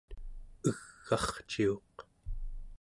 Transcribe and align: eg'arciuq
eg'arciuq 0.69 1.95